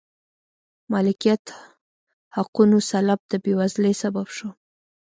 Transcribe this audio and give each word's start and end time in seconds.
مالکیت 0.91 1.43
حقونو 2.35 2.77
سلب 2.89 3.19
د 3.31 3.33
بېوزلۍ 3.43 3.93
سبب 4.03 4.27
شو. 4.35 4.49